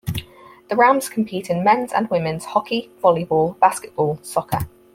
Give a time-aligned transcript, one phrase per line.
[0.71, 4.67] The Rams compete in men's and women's hockey, volleyball, basketball, soccer.